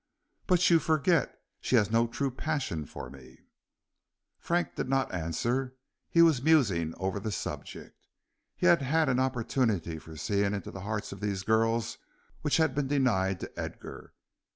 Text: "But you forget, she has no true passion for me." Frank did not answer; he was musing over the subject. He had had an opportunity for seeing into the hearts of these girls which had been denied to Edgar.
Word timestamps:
"But 0.47 0.67
you 0.71 0.79
forget, 0.79 1.31
she 1.59 1.75
has 1.75 1.91
no 1.91 2.07
true 2.07 2.31
passion 2.31 2.87
for 2.87 3.11
me." 3.11 3.37
Frank 4.39 4.73
did 4.73 4.89
not 4.89 5.13
answer; 5.13 5.75
he 6.09 6.23
was 6.23 6.41
musing 6.41 6.95
over 6.97 7.19
the 7.19 7.31
subject. 7.31 8.01
He 8.55 8.65
had 8.65 8.81
had 8.81 9.09
an 9.09 9.19
opportunity 9.19 9.99
for 9.99 10.17
seeing 10.17 10.55
into 10.55 10.71
the 10.71 10.81
hearts 10.81 11.11
of 11.11 11.19
these 11.19 11.43
girls 11.43 11.99
which 12.41 12.57
had 12.57 12.73
been 12.73 12.87
denied 12.87 13.39
to 13.41 13.51
Edgar. 13.59 14.15